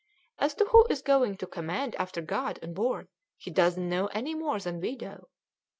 [0.39, 3.07] As to who is going to command after God on board
[3.37, 5.27] he doesn't know any more than we do.